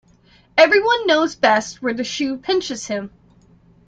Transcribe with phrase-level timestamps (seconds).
[0.57, 3.11] Every one knows best where the shoe pinches him.